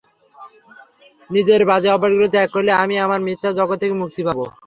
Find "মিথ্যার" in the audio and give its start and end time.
3.27-3.57